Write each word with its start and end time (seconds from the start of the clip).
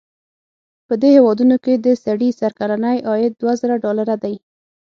په 0.87 0.93
دې 1.01 1.09
هېوادونو 1.17 1.55
کې 1.63 1.73
د 1.75 1.87
سړي 2.03 2.29
سر 2.39 2.51
کلنی 2.59 2.97
عاید 3.09 3.33
دوه 3.41 3.53
زره 3.61 3.75
ډالره 3.83 4.15
دی. 4.23 4.35